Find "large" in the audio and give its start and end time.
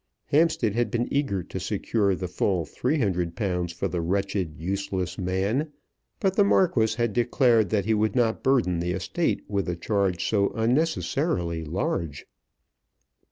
11.63-12.25